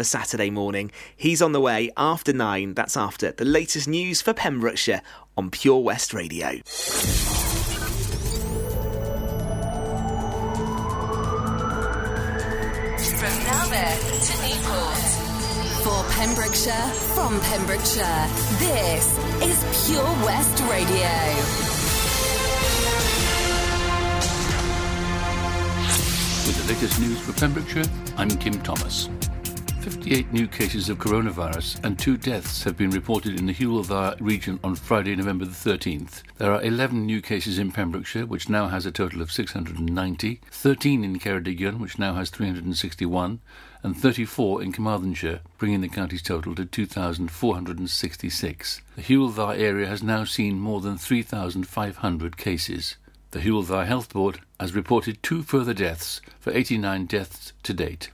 [0.00, 0.90] for Saturday morning.
[1.14, 2.72] He's on the way after nine.
[2.72, 5.02] That's after the latest news for Pembrokeshire
[5.36, 6.48] on Pure West Radio.
[13.18, 15.04] From Narberth to Newport.
[15.84, 18.26] For Pembrokeshire, from Pembrokeshire,
[18.56, 21.12] this is Pure West Radio.
[26.46, 27.84] With the latest news for Pembrokeshire,
[28.16, 29.10] I'm Kim Thomas.
[29.80, 34.60] 58 new cases of coronavirus and two deaths have been reported in the Dda region
[34.62, 36.22] on Friday, November the 13th.
[36.36, 41.02] There are 11 new cases in Pembrokeshire, which now has a total of 690, 13
[41.02, 43.40] in Ceredigion, which now has 361,
[43.82, 48.82] and 34 in Carmarthenshire, bringing the county's total to 2,466.
[48.96, 52.96] The Dda area has now seen more than 3,500 cases.
[53.30, 58.10] The Dda Health Board has reported two further deaths for 89 deaths to date.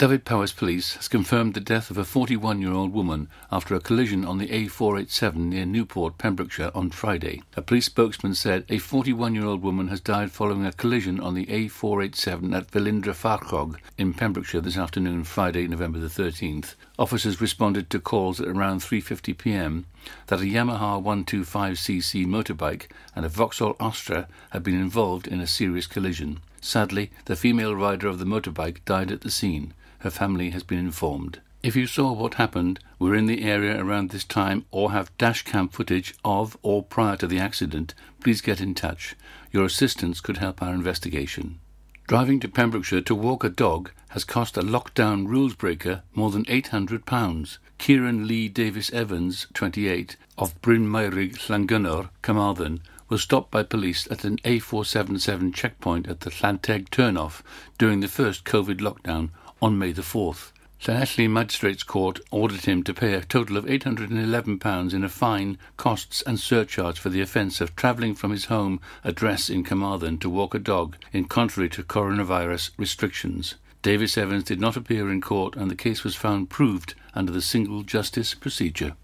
[0.00, 4.24] Dyfed-Powys Police has confirmed the death of a 41 year old woman after a collision
[4.24, 7.42] on the A487 near Newport, Pembrokeshire on Friday.
[7.54, 11.34] A police spokesman said a 41 year old woman has died following a collision on
[11.34, 16.76] the A487 at Velindre Farchog in Pembrokeshire this afternoon, Friday, November the 13th.
[16.98, 19.84] Officers responded to calls at around 3:50 p.m.
[20.28, 25.86] that a Yamaha 125cc motorbike and a Vauxhall Astra had been involved in a serious
[25.86, 26.40] collision.
[26.62, 29.74] Sadly, the female rider of the motorbike died at the scene.
[30.00, 31.40] Her family has been informed.
[31.62, 35.70] If you saw what happened, were in the area around this time, or have dashcam
[35.70, 39.14] footage of or prior to the accident, please get in touch.
[39.52, 41.58] Your assistance could help our investigation.
[42.06, 46.46] Driving to Pembrokeshire to walk a dog has cost a lockdown rules breaker more than
[46.46, 47.58] £800.
[47.78, 54.24] Kieran Lee Davis Evans, 28, of Bryn Meirig, Llangynnor, Carmarthen, was stopped by police at
[54.24, 57.42] an A477 checkpoint at the Llanteg turnoff
[57.76, 59.28] during the first COVID lockdown
[59.62, 60.52] on May the 4th.
[60.82, 66.22] Llanelli Magistrates Court ordered him to pay a total of £811 in a fine, costs
[66.22, 70.54] and surcharge for the offence of travelling from his home address in Carmarthen to walk
[70.54, 73.56] a dog in contrary to coronavirus restrictions.
[73.82, 77.42] Davis Evans did not appear in court and the case was found proved under the
[77.42, 78.94] single justice procedure.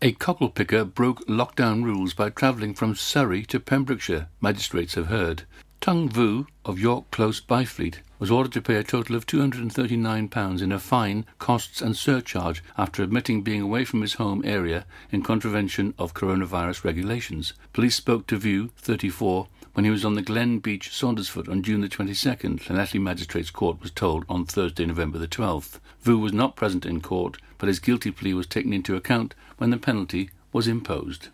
[0.00, 5.44] A cockle picker broke lockdown rules by travelling from Surrey to Pembrokeshire, magistrates have heard.
[5.82, 10.72] Tung Vu of York Close Byfleet was ordered to pay a total of £239 in
[10.72, 15.92] a fine, costs and surcharge after admitting being away from his home area in contravention
[15.98, 17.52] of coronavirus regulations.
[17.74, 21.82] Police spoke to Vu, 34, when he was on the Glen Beach Saundersfoot on June
[21.82, 25.78] the 22nd, Llanelli Magistrates Court was told on Thursday, November the 12th.
[26.00, 29.68] Vu was not present in court, but his guilty plea was taken into account when
[29.68, 31.28] the penalty was imposed.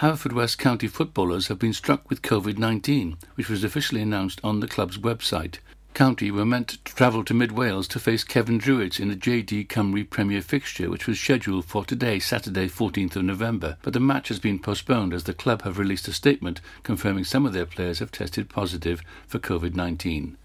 [0.00, 4.68] Haverfordwest County footballers have been struck with COVID 19, which was officially announced on the
[4.68, 5.60] club's website.
[5.94, 9.66] County were meant to travel to Mid Wales to face Cefn Druids in the JD
[9.68, 13.76] Cymru Premier fixture, which was scheduled for today, Saturday, 14th of November.
[13.82, 17.46] But the match has been postponed as the club have released a statement confirming some
[17.46, 20.36] of their players have tested positive for COVID 19.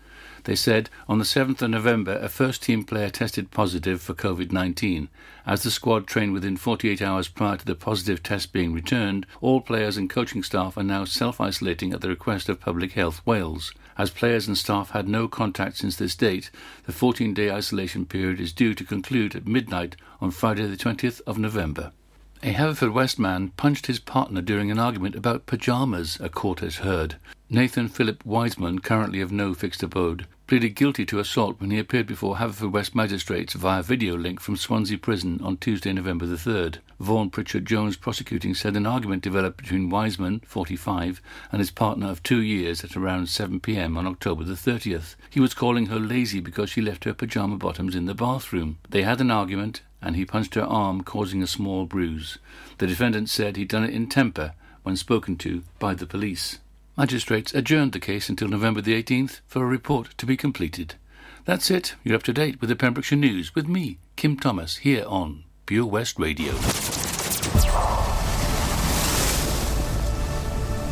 [0.45, 4.51] They said on the 7th of November a first team player tested positive for COVID
[4.51, 5.07] 19.
[5.45, 9.61] As the squad trained within 48 hours prior to the positive test being returned, all
[9.61, 13.73] players and coaching staff are now self isolating at the request of Public Health Wales.
[13.97, 16.49] As players and staff had no contact since this date,
[16.85, 21.21] the 14 day isolation period is due to conclude at midnight on Friday, the 20th
[21.27, 21.91] of November.
[22.41, 27.15] A Haverfordwest man punched his partner during an argument about pyjamas, a court has heard.
[27.49, 32.05] Nathan Philip Wiseman, currently of no fixed abode, pleaded guilty to assault when he appeared
[32.05, 36.79] before Haverfordwest magistrates via video link from Swansea Prison on Tuesday, November the 3rd.
[36.99, 41.21] Vaughan Pritchard Jones prosecuting said an argument developed between Wiseman, 45,
[41.51, 45.15] and his partner of two years at around 7 pm on October the 30th.
[45.29, 48.79] He was calling her lazy because she left her pyjama bottoms in the bathroom.
[48.89, 52.37] They had an argument, and he punched her arm, causing a small bruise.
[52.79, 54.53] The defendant said he'd done it in temper
[54.83, 56.59] when spoken to by the police.
[56.95, 60.93] Magistrates adjourned the case until November the 18th for a report to be completed.
[61.43, 61.95] That's it.
[62.03, 65.87] You're up to date with the Pembrokeshire News with me, Kim Thomas, here on Pure
[65.87, 66.53] West Radio.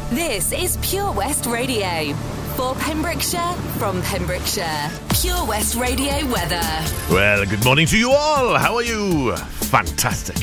[0.10, 2.41] This is Pure West Radio.
[2.56, 4.90] For Pembrokeshire, from Pembrokeshire.
[5.22, 6.62] Pure West Radio weather.
[7.10, 8.58] Well, good morning to you all.
[8.58, 9.36] How are you?
[9.36, 10.38] Fantastic.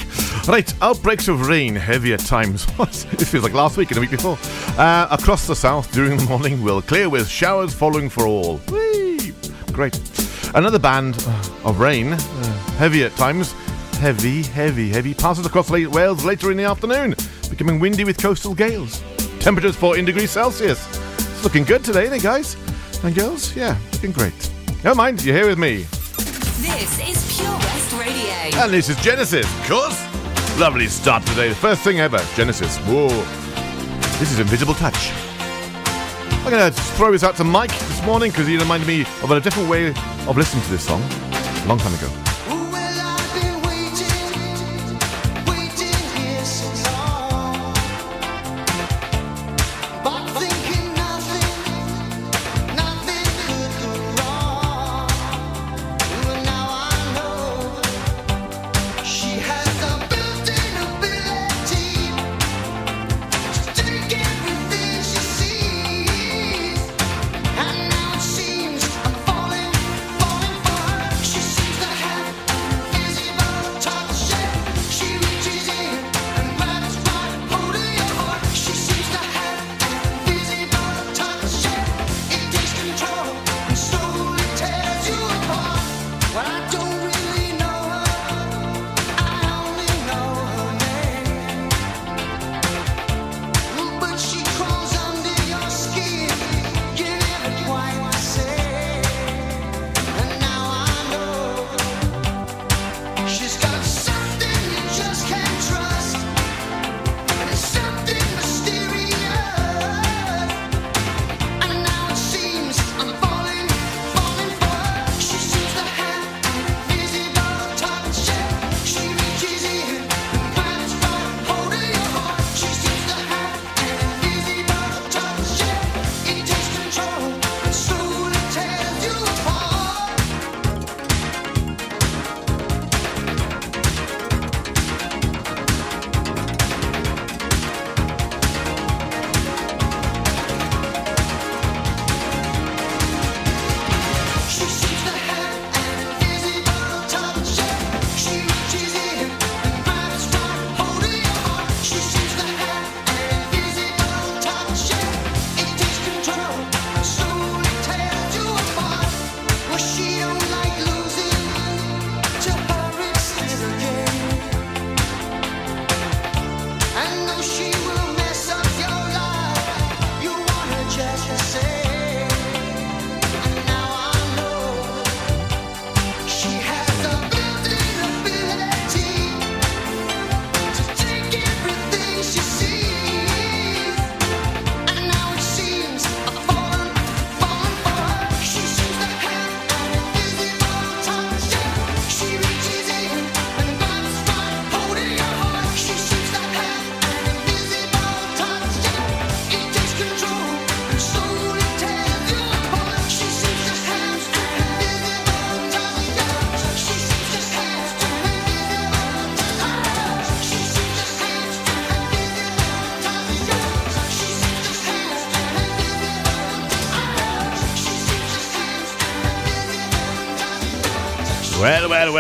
[0.49, 2.65] Right, outbreaks of rain, heavy at times.
[2.77, 3.07] What?
[3.13, 4.39] It feels like last week and the week before.
[4.79, 8.57] Uh, across the south during the morning will clear with showers following for all.
[8.71, 9.33] Whee!
[9.73, 9.99] Great.
[10.55, 11.17] Another band
[11.65, 12.19] of rain, uh,
[12.79, 13.53] heavy at times.
[14.01, 15.13] Heavy, heavy, heavy.
[15.13, 17.15] Passes across late Wales later in the afternoon,
[17.51, 19.03] becoming windy with coastal gales.
[19.41, 20.87] Temperatures 14 degrees Celsius.
[21.39, 22.57] It's looking good today, it, guys?
[23.05, 23.55] And girls?
[23.55, 24.35] Yeah, looking great.
[24.83, 25.85] Never mind, you're here with me.
[26.59, 28.61] This is Pure West Radio.
[28.61, 30.59] And this is Genesis, of course.
[30.59, 31.51] Lovely start today.
[31.51, 32.77] The first thing ever, Genesis.
[32.79, 33.07] Whoa.
[34.19, 35.13] This is Invisible Touch.
[36.43, 39.31] I'm going to throw this out to Mike this morning because he reminded me of
[39.31, 39.91] a different way
[40.27, 42.28] of listening to this song a long time ago.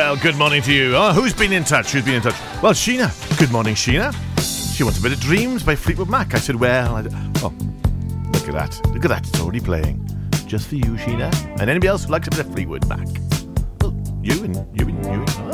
[0.08, 0.96] Well, good morning to you.
[0.96, 1.92] Oh, who's been in touch?
[1.92, 2.40] Who's been in touch?
[2.62, 3.12] Well, Sheena.
[3.38, 4.14] Good morning, Sheena.
[4.74, 6.32] She wants a bit of Dreams by Fleetwood Mac.
[6.32, 7.00] I said, well, I
[7.42, 7.52] oh,
[8.32, 8.80] look at that.
[8.94, 9.28] Look at that.
[9.28, 10.02] It's already playing.
[10.46, 11.30] Just for you, Sheena.
[11.60, 13.06] And anybody else who likes a bit of Fleetwood Mac.
[13.82, 15.47] Well, you and you and you and.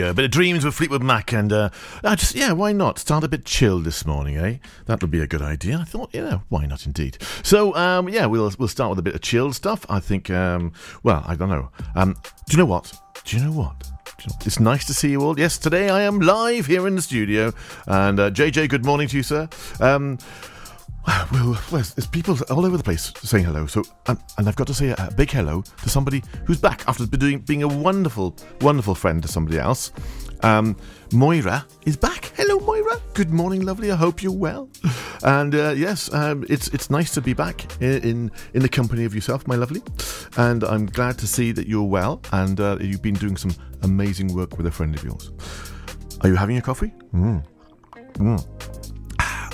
[0.00, 0.12] Go.
[0.12, 1.70] Bit of dreams with Fleetwood Mac, and uh,
[2.02, 4.56] I just yeah, why not start a bit chilled this morning, eh?
[4.86, 5.78] That would be a good idea.
[5.78, 7.18] I thought, yeah, why not indeed.
[7.42, 9.84] So um, yeah, we'll we'll start with a bit of chilled stuff.
[9.88, 11.70] I think, um, well, I don't know.
[11.94, 12.16] Um,
[12.46, 12.92] do you know what?
[13.24, 13.90] Do you know what?
[14.44, 15.38] It's nice to see you all.
[15.38, 17.52] Yes, today I am live here in the studio,
[17.86, 19.48] and uh, JJ, good morning to you, sir.
[19.80, 20.18] Um,
[21.32, 23.66] well, well, there's people all over the place saying hello.
[23.66, 26.84] So, um, and I've got to say a, a big hello to somebody who's back
[26.86, 29.92] after doing, being a wonderful, wonderful friend to somebody else.
[30.42, 30.76] Um,
[31.12, 32.32] Moira is back.
[32.36, 33.00] Hello, Moira.
[33.14, 33.90] Good morning, lovely.
[33.90, 34.68] I hope you're well.
[35.22, 39.04] And uh, yes, um, it's it's nice to be back in, in in the company
[39.04, 39.82] of yourself, my lovely.
[40.38, 44.32] And I'm glad to see that you're well and uh, you've been doing some amazing
[44.32, 45.30] work with a friend of yours.
[46.22, 46.94] Are you having a coffee?
[47.12, 47.44] Mm.
[48.14, 48.69] Mm.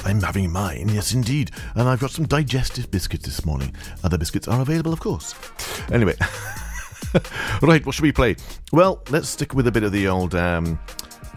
[0.07, 1.51] I'm having mine, yes indeed.
[1.75, 3.75] And I've got some digestive biscuits this morning.
[4.05, 5.35] Other biscuits are available, of course.
[5.91, 6.15] Anyway.
[7.61, 8.37] right, what should we play?
[8.73, 10.79] Well, let's stick with a bit of the old um,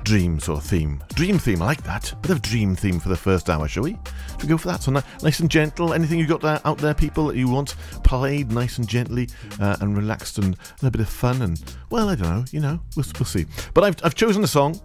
[0.04, 1.04] dream sort of theme.
[1.16, 2.14] Dream theme, I like that.
[2.22, 3.98] Bit of dream theme for the first hour, shall we?
[4.34, 4.84] Should we go for that?
[4.84, 5.92] So nice and gentle.
[5.96, 9.78] Anything you got there, out there, people, that you want played nice and gently uh,
[9.82, 11.60] and relaxed and, and a bit of fun and,
[11.90, 13.48] well, I don't know, you know, we'll, we'll see.
[13.74, 14.80] But I've, I've chosen a song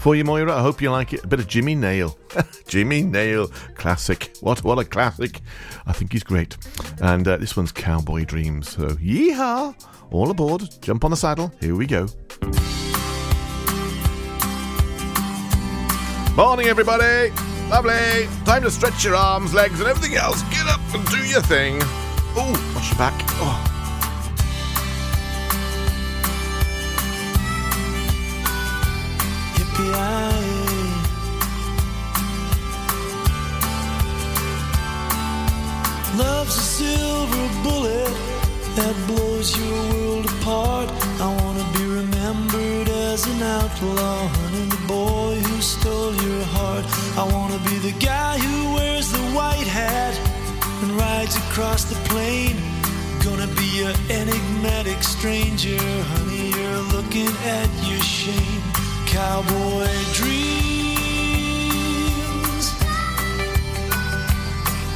[0.00, 0.56] for you, Moira.
[0.56, 1.24] I hope you like it.
[1.24, 2.18] A bit of Jimmy Nail.
[2.66, 4.34] Jimmy Nail, classic.
[4.40, 5.40] What what a classic.
[5.86, 6.56] I think he's great.
[7.02, 8.70] And uh, this one's Cowboy Dreams.
[8.70, 9.74] So, yeehaw!
[10.10, 10.62] All aboard.
[10.80, 11.52] Jump on the saddle.
[11.60, 12.08] Here we go.
[16.34, 17.30] Morning, everybody.
[17.68, 18.26] Lovely.
[18.44, 20.42] Time to stretch your arms, legs, and everything else.
[20.44, 21.78] Get up and do your thing.
[22.36, 23.14] Oh, watch your back.
[23.34, 23.79] Oh.
[36.16, 38.12] Love's a silver bullet
[38.76, 40.88] that blows your world apart.
[41.20, 46.84] I wanna be remembered as an outlaw, honey, the boy who stole your heart.
[47.16, 50.14] I wanna be the guy who wears the white hat
[50.82, 52.56] and rides across the plain.
[53.24, 55.78] Gonna be an enigmatic stranger,
[56.12, 58.69] honey, you're looking at your shame.
[59.20, 61.00] Cowboy dreams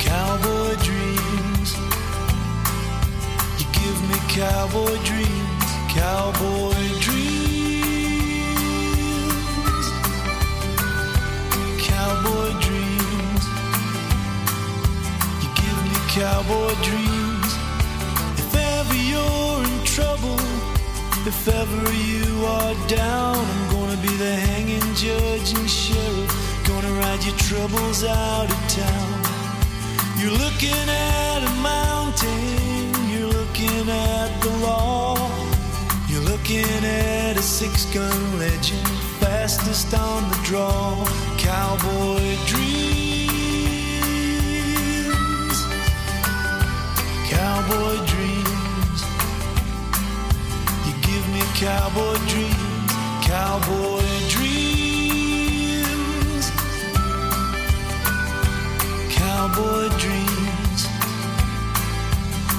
[0.00, 1.70] cowboy dreams.
[3.58, 5.66] You give me cowboy dreams,
[5.98, 7.86] cowboy dreams,
[11.86, 13.44] cowboy dreams.
[15.42, 17.50] You give me cowboy dreams.
[18.42, 20.40] If ever you're in trouble,
[21.26, 23.73] if ever you are down,
[24.06, 26.30] be the hanging judge and sheriff.
[26.68, 29.20] Gonna ride your troubles out of town.
[30.18, 35.16] You're looking at a mountain, you're looking at the law.
[36.08, 38.86] You're looking at a six gun legend,
[39.20, 41.04] fastest on the draw.
[41.38, 42.74] Cowboy dreams,
[47.32, 49.00] cowboy dreams.
[50.86, 52.63] You give me cowboy dreams,
[53.34, 54.74] cowboy dreams
[59.10, 60.80] cowboy dreams.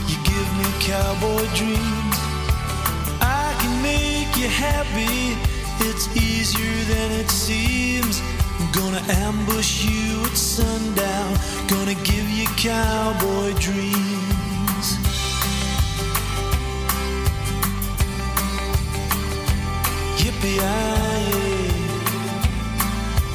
[0.09, 2.17] You give me cowboy dreams.
[3.21, 5.37] I can make you happy
[5.87, 8.21] It's easier than it seems.
[8.59, 11.31] I'm gonna ambush you at sundown.
[11.69, 14.14] Gonna give you cowboy dreams.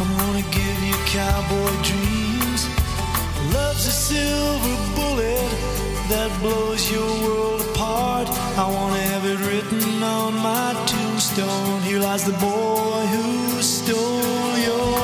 [0.01, 2.69] I'm gonna give you cowboy dreams.
[3.53, 5.51] Love's a silver bullet
[6.09, 8.29] that blows your world apart.
[8.57, 11.83] I wanna have it written on my tombstone.
[11.83, 15.00] Here lies the boy who stole your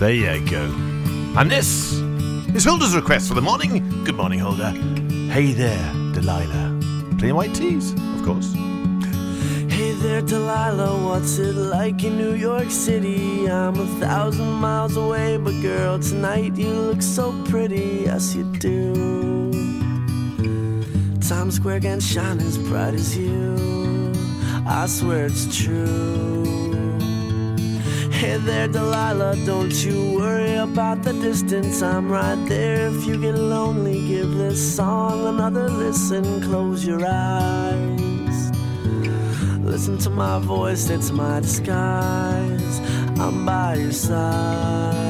[0.00, 0.62] there you go.
[1.36, 1.92] And this
[2.54, 4.02] is Hilda's request for the morning.
[4.04, 4.70] Good morning, Hilda.
[5.30, 6.80] Hey there, Delilah.
[7.18, 8.50] Plain White T's, of course.
[9.68, 13.46] Hey there, Delilah, what's it like in New York City?
[13.50, 19.52] I'm a thousand miles away, but girl, tonight you look so pretty, yes you do.
[21.20, 24.14] Times Square can shine as bright as you,
[24.66, 26.29] I swear it's true.
[28.20, 31.80] Hey there, Delilah, don't you worry about the distance.
[31.80, 32.88] I'm right there.
[32.88, 36.42] If you get lonely, give this song another listen.
[36.42, 38.52] Close your eyes.
[39.64, 42.80] Listen to my voice, it's my disguise.
[43.18, 45.09] I'm by your side.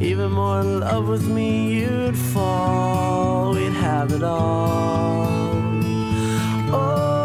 [0.00, 3.54] Even more in love with me, you'd fall.
[3.54, 5.26] We'd have it all.
[6.68, 7.15] Oh,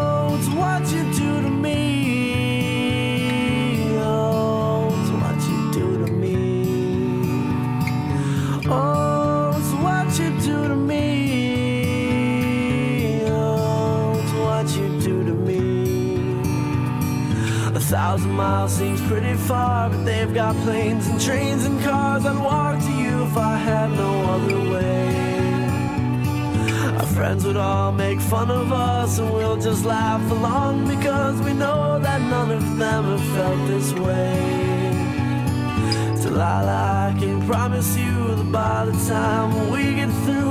[17.91, 22.25] thousand miles seems pretty far, but they've got planes and trains and cars.
[22.25, 25.07] I'd walk to you if I had no other way.
[26.99, 31.51] Our friends would all make fun of us, and we'll just laugh along because we
[31.51, 34.39] know that none of them have felt this way.
[36.21, 40.50] Delilah, I can promise you that by the time we get through,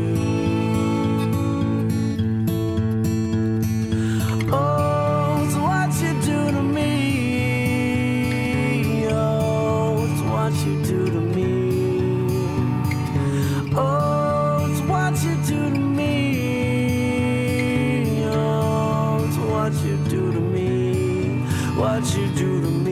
[22.17, 22.90] You do to me.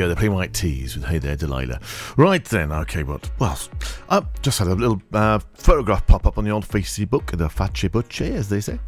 [0.00, 1.78] Go, the Plain White T's with Hey There Delilah.
[2.16, 3.58] Right then, okay, but, well,
[4.08, 7.90] I just had a little uh, photograph pop up on the old Facebook, the Facce
[7.90, 8.78] Bucce, as they say.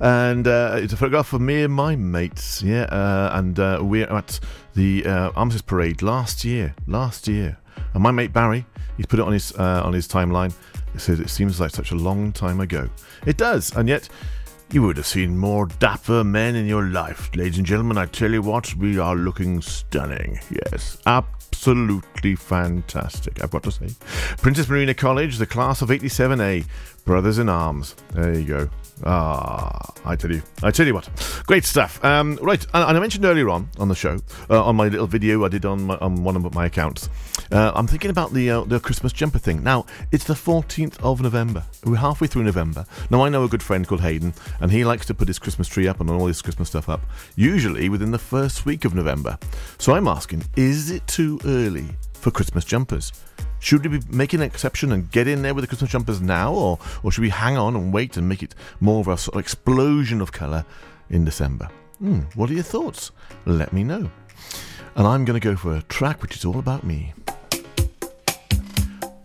[0.00, 4.12] And uh, it's a photograph of me and my mates, yeah, uh, and uh, we're
[4.12, 4.40] at
[4.74, 7.56] the uh, Armistice Parade last year, last year.
[7.94, 10.52] And my mate Barry, he's put it on his, uh, on his timeline.
[10.96, 12.90] It says it seems like such a long time ago.
[13.24, 14.08] It does, and yet
[14.72, 17.30] you would have seen more dapper men in your life.
[17.36, 20.40] Ladies and gentlemen, I tell you what, we are looking stunning.
[20.50, 23.88] Yes, absolutely fantastic, I've got to say.
[24.38, 26.66] Princess Marina College, the class of 87A,
[27.04, 27.94] Brothers in Arms.
[28.12, 28.70] There you go.
[29.04, 31.08] Ah, I tell you, I tell you what,
[31.46, 32.02] great stuff.
[32.02, 35.44] Um, right, and, I mentioned earlier on on the show, uh, on my little video
[35.44, 37.10] I did on my, on one of my accounts,
[37.52, 39.62] uh, I'm thinking about the uh, the Christmas jumper thing.
[39.62, 41.62] Now it's the 14th of November.
[41.84, 42.86] We're halfway through November.
[43.10, 45.68] Now I know a good friend called Hayden, and he likes to put his Christmas
[45.68, 47.02] tree up and all his Christmas stuff up,
[47.36, 49.38] usually within the first week of November.
[49.78, 53.12] So I'm asking, is it too early for Christmas jumpers?
[53.58, 56.52] Should we be making an exception and get in there with the Christmas jumpers now,
[56.52, 59.36] or, or should we hang on and wait and make it more of a sort
[59.36, 60.64] of explosion of colour
[61.10, 61.68] in December?
[61.98, 63.10] Hmm, what are your thoughts?
[63.44, 64.10] Let me know.
[64.94, 67.12] And I'm going to go for a track which is all about me.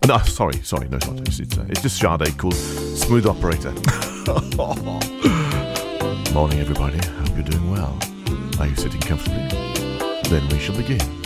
[0.08, 1.06] No, sorry, sorry, no, it's.
[1.06, 3.70] It's, it's, uh, it's just Sade called Smooth Operator.
[6.34, 6.98] Morning, everybody.
[7.06, 7.96] Hope you're doing well.
[8.58, 9.46] Are you sitting comfortably?
[10.28, 11.21] Then we shall begin.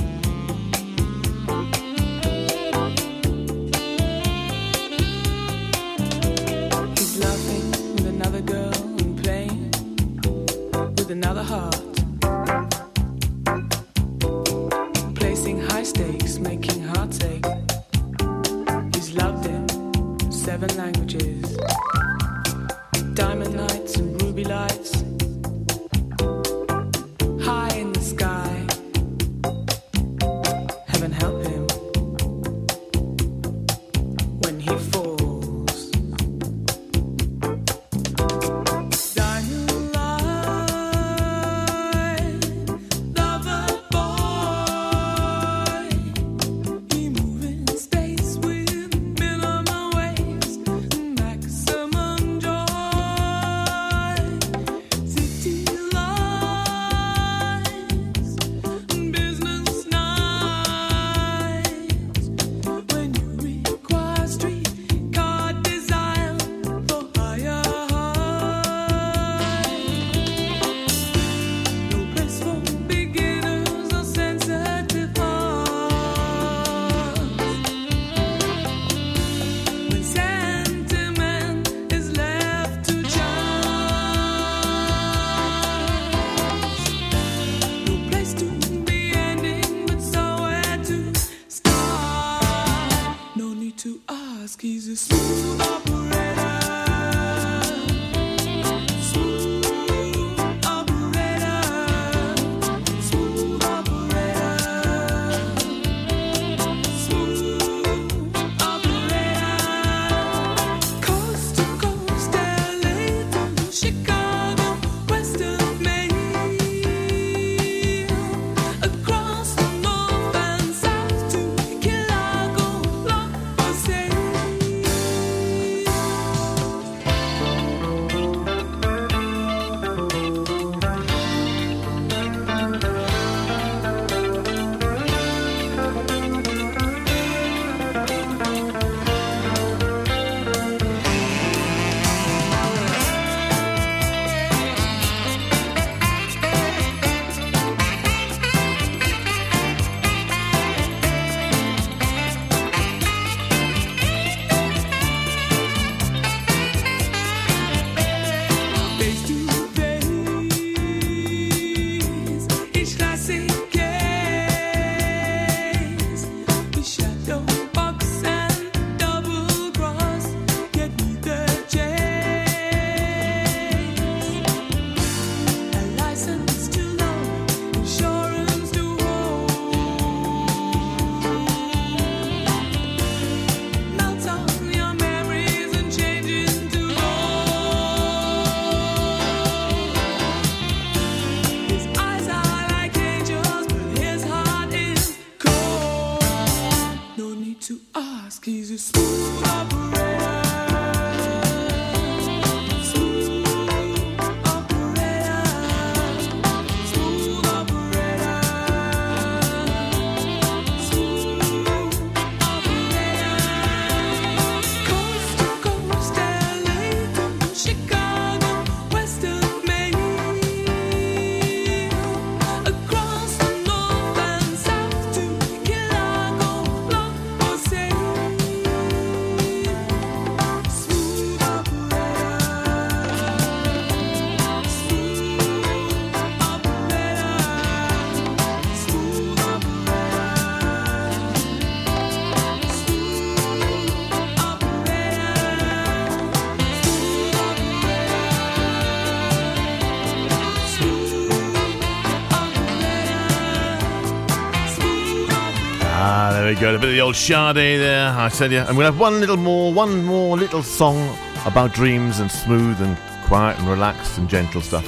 [256.56, 256.76] Ah, there we go.
[256.76, 258.08] A bit of the old Sade there.
[258.16, 261.74] I tell you, I'm going to have one little more, one more little song about
[261.74, 264.86] dreams and smooth and quiet and relaxed and gentle stuff.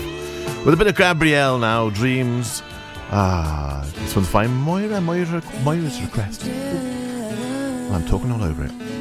[0.64, 2.62] With a bit of Gabrielle now, dreams.
[3.10, 4.50] Ah, this one's fine.
[4.50, 6.44] Moira, Moira, Moira's request.
[6.46, 8.97] I'm talking all over it.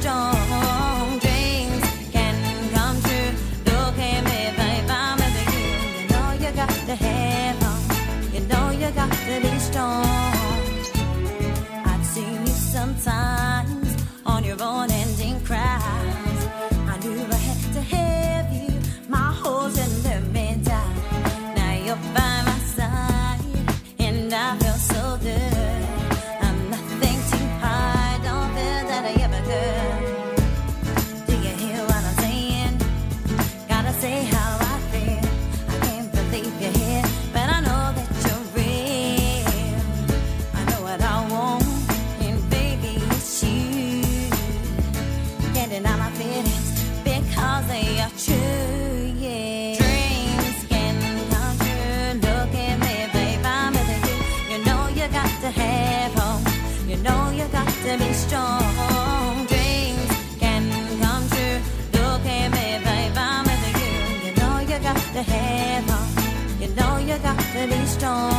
[0.00, 0.37] To
[67.66, 68.32] be strong.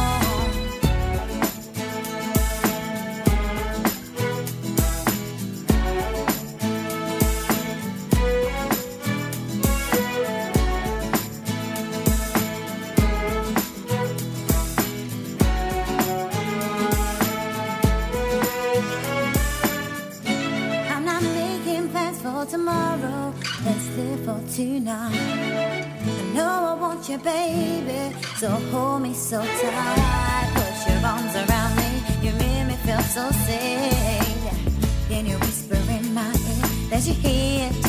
[20.91, 23.33] I'm not making plans for tomorrow.
[23.65, 25.13] Let's live for tonight.
[25.13, 28.28] I know I want you, baby.
[28.39, 30.51] So hold me so tight.
[30.55, 32.01] Put your arms around me.
[32.25, 35.09] You make me feel so safe.
[35.09, 37.88] Then you whisper in my ear that you're here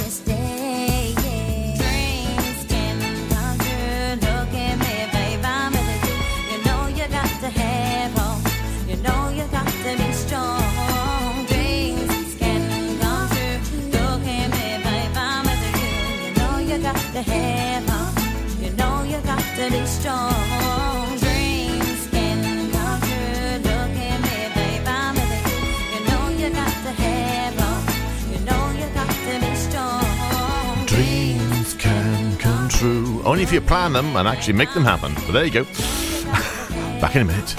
[33.31, 35.15] Only if you plan them and actually make them happen.
[35.15, 35.65] But there you go.
[37.01, 37.55] Back in a minute.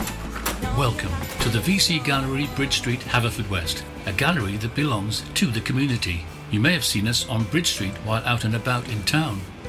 [0.77, 6.25] Welcome to the VC Gallery, Bridge Street, Haverfordwest, a gallery that belongs to the community.
[6.49, 9.39] You may have seen us on Bridge Street while out and about in town.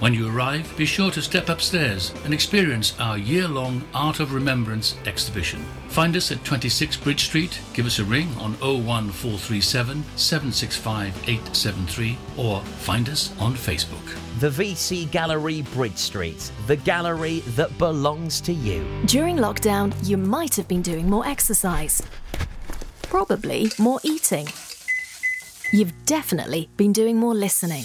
[0.00, 4.32] When you arrive, be sure to step upstairs and experience our year long Art of
[4.32, 5.60] Remembrance exhibition.
[5.88, 12.60] Find us at 26 Bridge Street, give us a ring on 01437 765 873, or
[12.60, 14.14] find us on Facebook.
[14.38, 18.86] The VC Gallery, Bridge Street, the gallery that belongs to you.
[19.06, 22.00] During lockdown, you might have been doing more exercise.
[23.02, 24.46] Probably more eating.
[25.72, 27.84] You've definitely been doing more listening.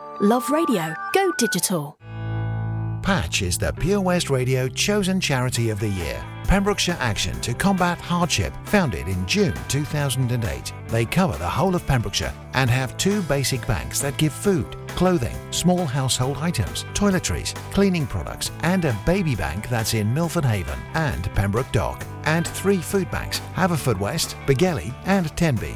[0.23, 1.97] Love radio, go digital.
[3.01, 6.23] Patch is the Pure West Radio chosen charity of the year.
[6.43, 10.73] Pembrokeshire Action to Combat Hardship, founded in June 2008.
[10.89, 15.35] They cover the whole of Pembrokeshire and have two basic banks that give food, clothing,
[15.49, 21.33] small household items, toiletries, cleaning products, and a baby bank that's in Milford Haven and
[21.33, 22.05] Pembroke Dock.
[22.25, 25.75] And three food banks Haverfordwest, Begelly, and Tenby.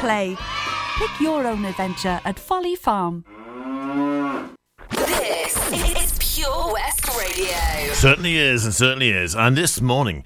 [0.00, 0.36] play.
[0.98, 3.24] Pick your own adventure at Folly Farm.
[4.90, 7.92] This is Pure West Radio.
[7.92, 9.34] Certainly is, and certainly is.
[9.34, 10.24] And this morning,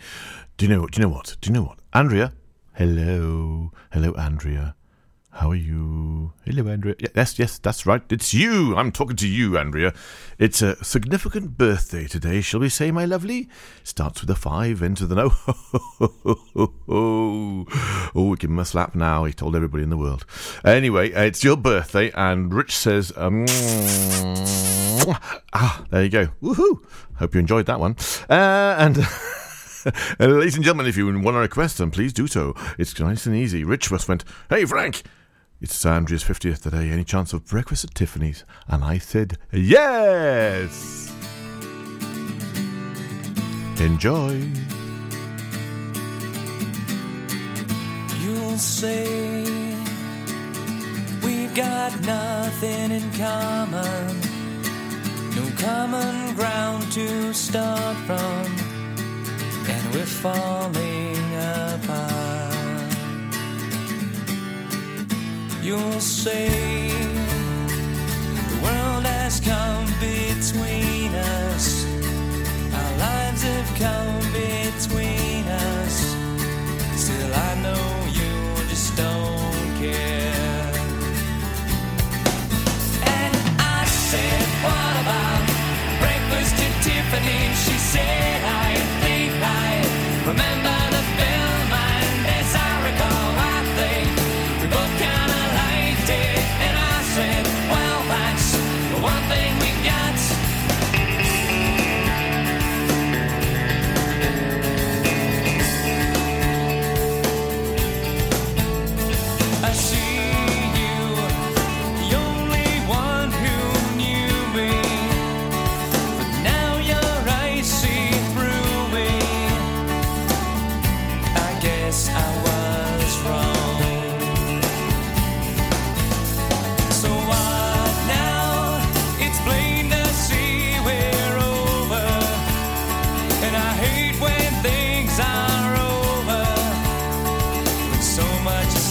[0.57, 0.87] do you know?
[0.87, 1.37] Do you know what?
[1.41, 1.79] Do you know what?
[1.93, 2.33] Andrea,
[2.75, 4.77] hello, hello, Andrea.
[5.39, 6.33] How are you?
[6.45, 6.95] Hello, Andrea.
[7.17, 8.03] Yes, yes, that's right.
[8.09, 8.77] It's you.
[8.77, 9.93] I'm talking to you, Andrea.
[10.39, 13.49] It's a significant birthday today, shall we say, my lovely?
[13.83, 15.33] Starts with a five, ends with an O.
[18.15, 19.25] oh, give him a slap now.
[19.25, 20.25] He told everybody in the world.
[20.65, 23.47] Anyway, it's your birthday, and Rich says, um,
[25.53, 26.29] ah, there you go.
[26.41, 26.79] Woohoo!
[27.17, 27.97] Hope you enjoyed that one.
[28.31, 28.99] Uh, and.
[30.19, 32.55] Ladies and gentlemen, if you want to request them, please do so.
[32.79, 33.65] It's nice and easy.
[33.65, 35.03] Rich just went, Hey, Frank,
[35.65, 36.91] it's Andrea's 50th today.
[36.91, 38.45] Any chance of breakfast at Tiffany's?
[38.69, 41.11] And I said, Yes!
[43.81, 44.47] Enjoy.
[48.21, 49.45] You'll say
[51.25, 54.21] we've got nothing in common,
[55.35, 58.45] no common ground to start from,
[59.67, 62.14] and we're falling apart.
[65.65, 71.87] You'll say the world has come between us,
[72.75, 75.95] our lives have come between us.
[77.01, 80.71] Still, I know you just don't care.
[83.17, 85.45] And I said, What about
[85.99, 87.43] breakfast at Tiffany?
[87.65, 90.54] She said, I think I remember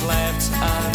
[0.05, 0.92] left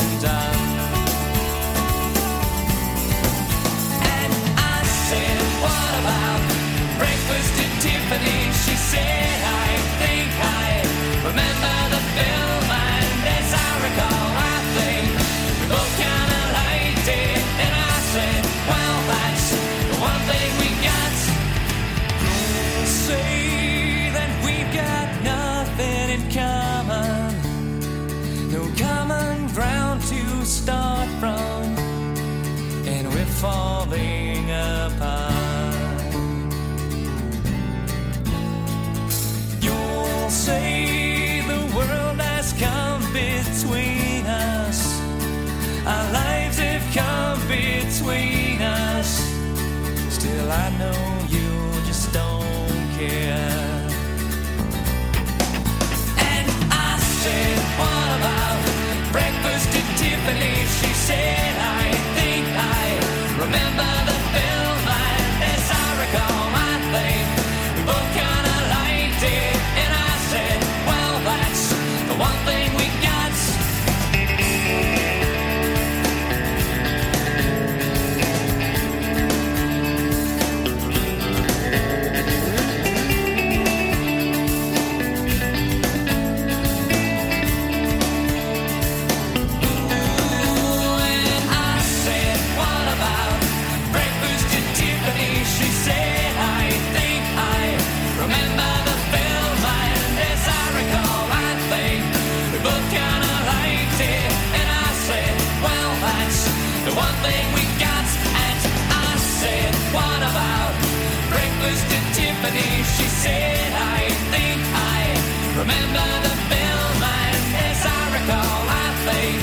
[111.58, 112.82] breakfast at Tiffany?
[112.96, 115.14] She said, I think I
[115.58, 119.38] remember the film, and as I recall, I think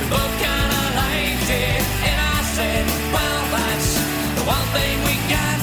[0.00, 1.82] we both kind of liked it.
[2.08, 3.90] And I said, well, that's
[4.36, 5.60] the one thing we got.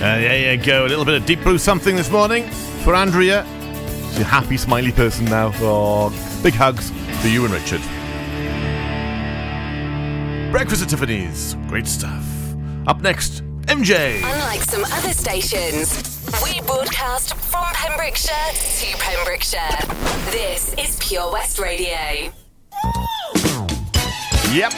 [0.00, 0.86] Uh, there you go.
[0.86, 2.48] A little bit of deep blue something this morning
[2.84, 3.44] for Andrea.
[4.18, 5.52] A happy, smiley person now.
[5.56, 6.10] Oh,
[6.42, 6.90] big hugs
[7.22, 7.80] to you and Richard.
[10.50, 11.54] Breakfast at Tiffany's.
[11.68, 12.24] Great stuff.
[12.88, 14.16] Up next, MJ.
[14.16, 20.32] Unlike some other stations, we broadcast from Pembrokeshire to Pembrokeshire.
[20.32, 22.32] This is Pure West Radio.
[24.52, 24.72] Yep.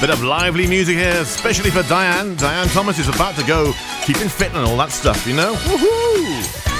[0.00, 2.36] Bit of lively music here, especially for Diane.
[2.36, 3.72] Diane Thomas is about to go
[4.04, 5.54] keeping fit and all that stuff, you know?
[5.54, 6.75] Woohoo!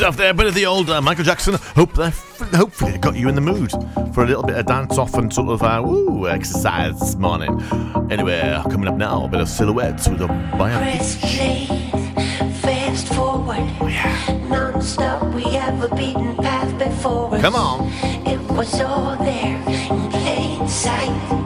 [0.00, 1.56] Stuff there, bit of the old uh, Michael Jackson.
[1.76, 2.14] Hope that
[2.54, 3.70] hopefully it got you in the mood
[4.14, 7.60] for a little bit of dance off and sort of uh, woo exercise this morning.
[8.10, 8.40] Anyway,
[8.70, 10.26] coming up now, a bit of silhouettes with a
[10.56, 10.78] bio.
[10.78, 11.66] Press play,
[12.62, 13.58] fast forward.
[14.48, 17.42] Non-stop, we have a beaten path before us.
[17.42, 17.92] Come on.
[18.26, 21.39] It was all there in plain sight.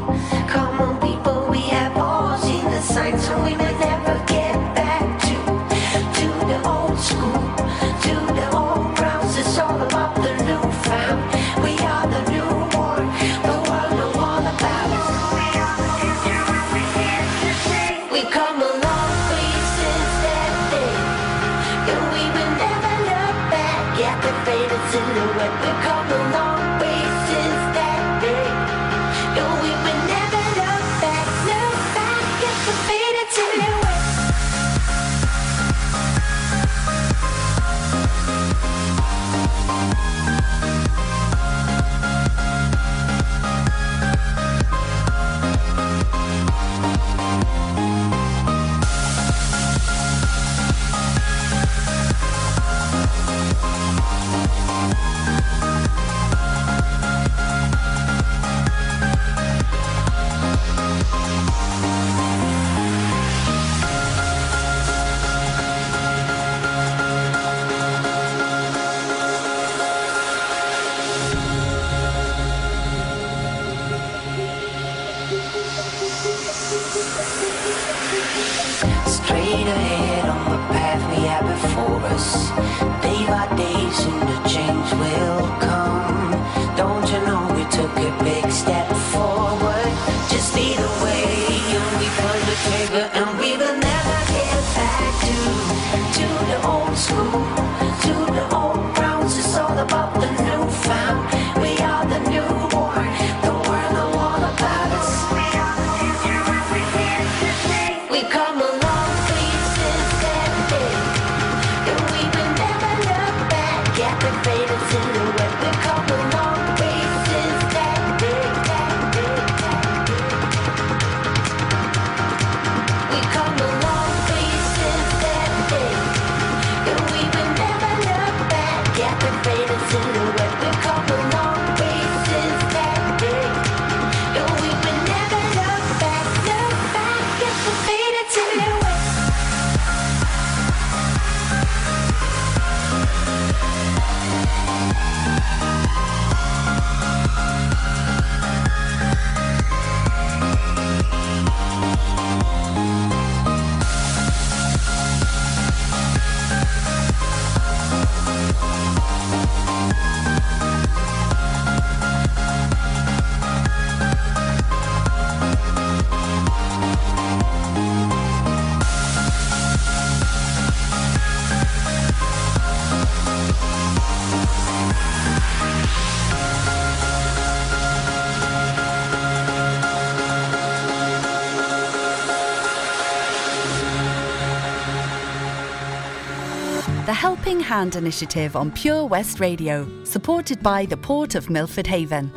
[187.25, 192.31] Helping Hand Initiative on Pure West Radio, supported by the Port of Milford Haven.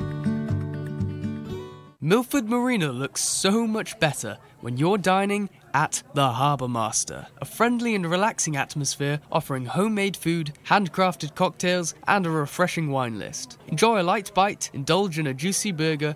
[1.99, 7.95] Milford Marina looks so much better when you're dining at the Harbour Master, a friendly
[7.95, 13.59] and relaxing atmosphere offering homemade food, handcrafted cocktails, and a refreshing wine list.
[13.67, 16.15] Enjoy a light bite, indulge in a juicy burger,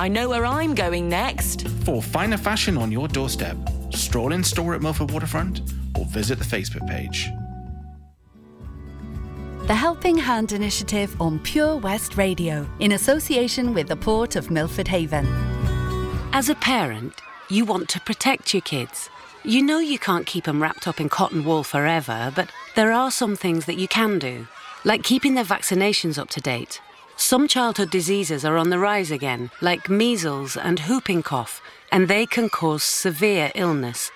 [0.00, 1.68] I know where I'm going next.
[1.84, 3.58] For finer fashion on your doorstep,
[3.90, 5.60] stroll in store at Milford Waterfront
[5.98, 7.28] or visit the Facebook page.
[9.66, 14.88] The Helping Hand Initiative on Pure West Radio, in association with the Port of Milford
[14.88, 15.26] Haven.
[16.32, 17.20] As a parent,
[17.50, 19.10] you want to protect your kids.
[19.44, 23.10] You know you can't keep them wrapped up in cotton wool forever, but there are
[23.10, 24.48] some things that you can do,
[24.82, 26.80] like keeping their vaccinations up to date.
[27.20, 31.60] Some childhood diseases are on the rise again, like measles and whooping cough,
[31.92, 34.10] and they can cause severe illness.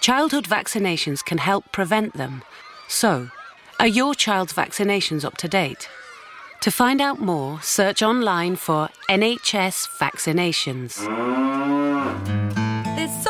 [0.00, 2.42] Childhood vaccinations can help prevent them.
[2.88, 3.30] So,
[3.78, 5.88] are your child's vaccinations up to date?
[6.62, 10.96] To find out more, search online for NHS vaccinations.
[12.96, 13.29] There's so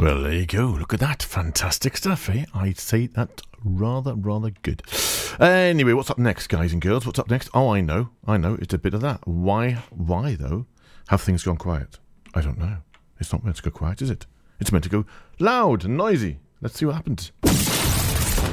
[0.00, 0.66] Well, there you go.
[0.66, 1.22] Look at that.
[1.22, 2.44] Fantastic stuff, eh?
[2.54, 4.82] I'd say that rather, rather good.
[5.38, 7.06] Anyway, what's up next, guys and girls?
[7.06, 7.48] What's up next?
[7.54, 8.10] Oh, I know.
[8.26, 8.58] I know.
[8.60, 9.26] It's a bit of that.
[9.26, 10.66] Why, why, though,
[11.08, 11.98] have things gone quiet?
[12.34, 12.78] I don't know.
[13.20, 14.26] It's not meant to go quiet, is it?
[14.58, 15.06] It's meant to go
[15.38, 16.38] loud and noisy.
[16.60, 17.32] Let's see what happens.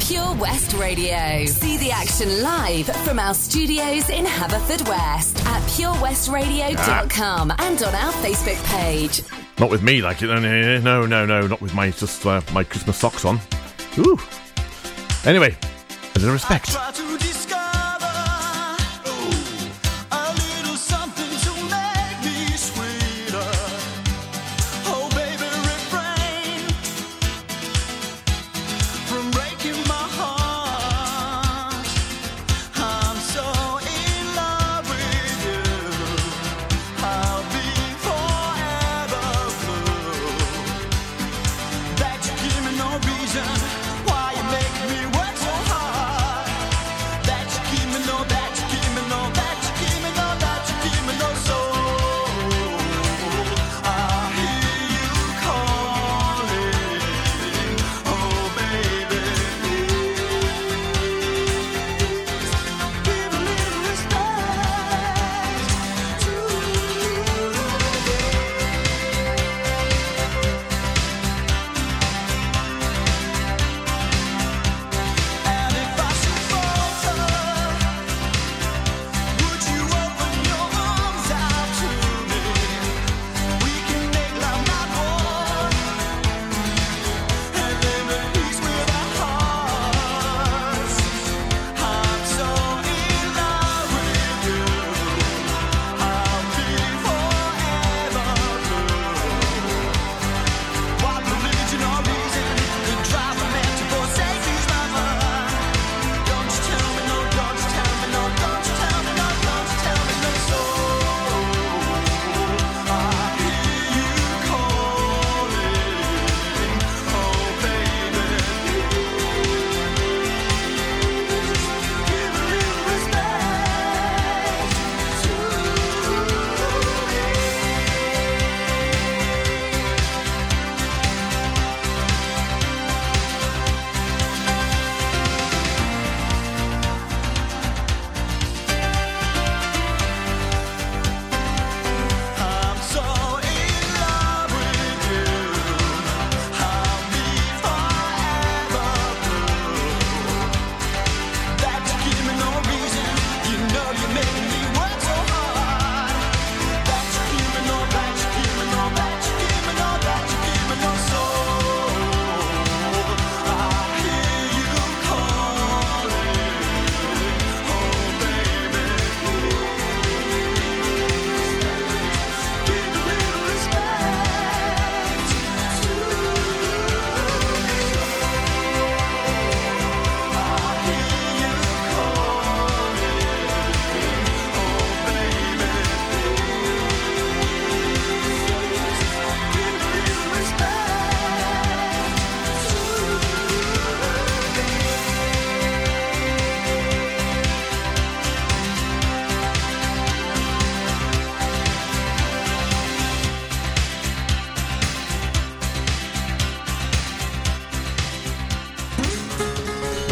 [0.09, 1.45] Pure West Radio.
[1.45, 8.57] See the action live from our studios in Haverfordwest at purewestradio.com and on our Facebook
[8.65, 9.21] page.
[9.59, 10.25] Not with me, like it.
[10.25, 11.45] No, no, no, no.
[11.45, 13.39] Not with my just uh, my Christmas socks on.
[13.99, 14.17] Ooh.
[15.25, 15.55] Anyway,
[16.15, 16.75] a little respect.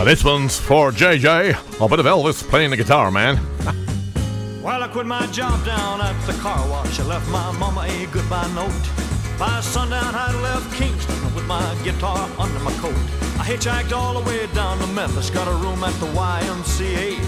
[0.07, 1.81] This one's for JJ.
[1.81, 3.35] Oh, a bit of Elvis playing the guitar, man.
[4.63, 6.97] While I quit my job down at the car wash.
[7.01, 8.71] I left my mama a goodbye note.
[9.37, 12.95] By sundown, I left Kingsport with my guitar under my coat.
[13.37, 17.19] I hitchhiked all the way down to Memphis, got a room at the YMCA.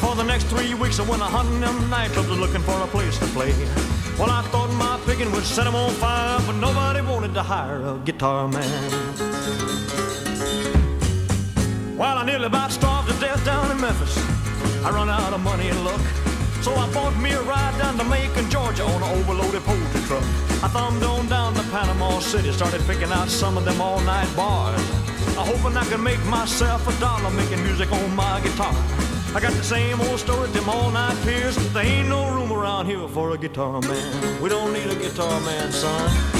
[0.00, 3.16] For the next three weeks, I went a hunting them nightclubs looking for a place
[3.20, 3.54] to play.
[4.18, 7.80] Well, I thought my picking would set 'em on fire, but nobody wanted to hire
[7.86, 9.89] a guitar man.
[12.00, 14.16] Well, I nearly about starved to death down in Memphis.
[14.82, 16.00] I run out of money and luck.
[16.62, 20.22] So I bought me a ride down to Macon, Georgia on an overloaded poultry truck.
[20.64, 24.80] I thumbed on down to Panama City, started picking out some of them all-night bars.
[25.36, 28.72] I hoping I could make myself a dollar making music on my guitar.
[29.34, 31.56] I got the same old story, them all-night piers.
[31.74, 34.40] There ain't no room around here for a guitar man.
[34.40, 36.39] We don't need a guitar man, son.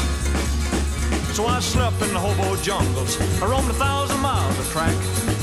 [1.40, 3.18] So I slept in the hobo jungles.
[3.40, 4.94] I roamed a thousand miles of track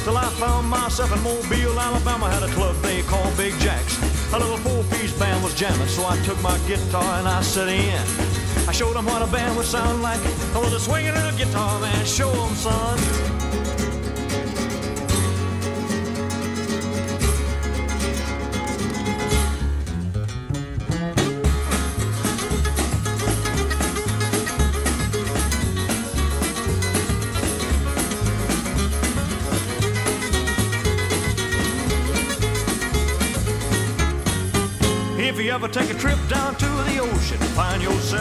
[0.03, 2.29] till I found myself in Mobile, Alabama.
[2.29, 3.97] Had a club they called Big Jacks.
[4.31, 7.99] A little four-piece band was jamming, so I took my guitar and I set in.
[8.69, 10.21] I showed them what a band would sound like.
[10.53, 12.05] Oh, I was a swinging little guitar man.
[12.05, 13.66] Show 'em, son.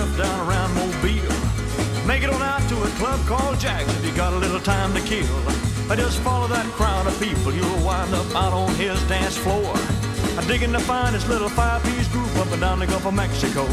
[0.07, 2.07] Yourself down around Mobile.
[2.07, 4.95] Make it on out to a club called Jack's if you got a little time
[4.95, 5.27] to kill.
[5.91, 9.75] I just follow that crowd of people, you'll wind up out on his dance floor.
[10.37, 13.67] I'm digging to find this little five-piece group up and down the Gulf of Mexico.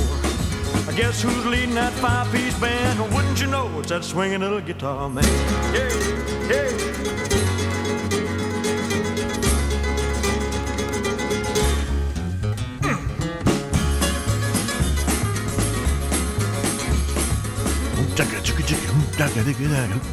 [0.88, 3.00] I guess who's leading that five-piece band?
[3.14, 5.24] Wouldn't you know it's that swinging little guitar man?
[5.74, 5.90] Yeah,
[6.50, 7.33] yeah.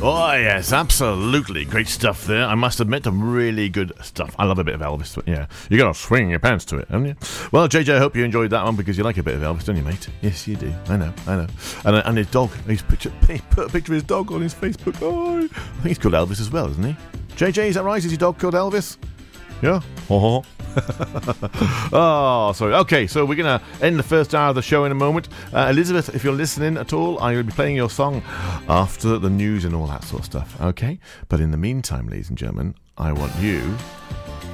[0.02, 1.64] Oh, yes, absolutely.
[1.64, 2.44] Great stuff there.
[2.44, 4.34] I must admit, some really good stuff.
[4.38, 5.20] I love a bit of Elvis.
[5.26, 5.46] Yeah.
[5.70, 7.16] You got to swing your pants to it, haven't you?
[7.50, 9.64] Well, JJ, I hope you enjoyed that one because you like a bit of Elvis,
[9.64, 10.06] don't you, mate?
[10.20, 10.70] Yes, you do.
[10.88, 11.46] I know, I know.
[11.86, 12.50] And, uh, and his dog.
[12.66, 14.98] He's picture, he put a picture of his dog on his Facebook.
[15.00, 16.96] Oh, I think he's called Elvis as well, isn't he?
[17.36, 18.04] JJ, is that right?
[18.04, 18.98] Is your dog called Elvis?
[19.62, 19.80] Yeah.
[20.10, 20.44] Oh.
[21.92, 22.74] oh, sorry.
[22.74, 25.28] Okay, so we're going to end the first hour of the show in a moment.
[25.52, 28.22] Uh, Elizabeth, if you're listening at all, I will be playing your song
[28.68, 30.60] after the news and all that sort of stuff.
[30.60, 30.98] Okay?
[31.28, 33.76] But in the meantime, ladies and gentlemen, I want you.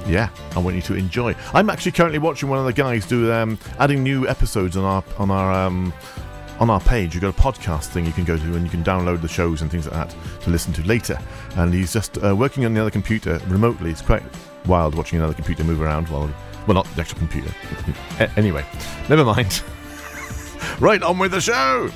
[0.07, 1.35] Yeah, I want you to enjoy.
[1.53, 5.03] I'm actually currently watching one of the guys do um, adding new episodes on our
[5.17, 5.93] on our um,
[6.59, 7.13] on our page.
[7.13, 9.61] You've got a podcast thing you can go to and you can download the shows
[9.61, 11.19] and things like that to listen to later.
[11.55, 13.91] And he's just uh, working on the other computer remotely.
[13.91, 14.23] It's quite
[14.67, 16.29] wild watching another computer move around while,
[16.67, 17.51] well, not the actual computer.
[18.35, 18.65] Anyway,
[19.09, 19.63] never mind.
[20.79, 21.89] right, on with the show.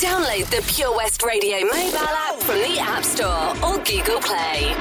[0.00, 4.74] Download the Pure West Radio mobile app from the App Store or Google Play.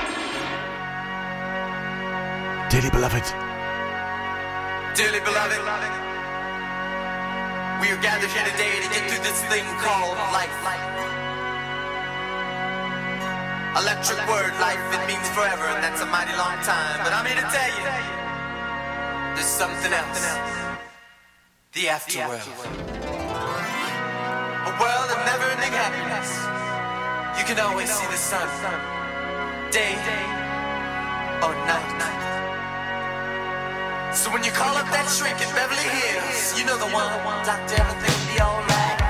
[2.69, 3.23] Dearly beloved.
[4.95, 5.59] Dearly beloved,
[7.81, 10.92] we are gathered here today to get through this thing called life.
[13.74, 17.01] Electric word, life, it means forever, and that's a mighty long time.
[17.03, 17.86] But I'm here to tell you,
[19.34, 20.21] there's something else.
[21.74, 22.45] The afterworld.
[24.69, 26.30] A world of never-ending happiness.
[27.39, 28.47] You can always see the sun,
[29.71, 29.97] day
[31.41, 32.13] or night.
[34.13, 37.09] So when you call up that shrink in Beverly Hills, you know the one.
[37.43, 39.02] Doctor, everything will be alright.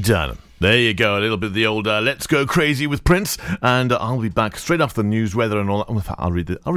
[0.00, 0.38] Done.
[0.60, 3.36] There you go, a little bit of the old uh, "Let's Go Crazy" with Prince,
[3.60, 6.14] and uh, I'll be back straight after the news, weather, and all that.
[6.16, 6.58] I'll read the.
[6.64, 6.72] I'll